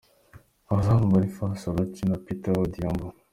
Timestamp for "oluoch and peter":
1.69-2.53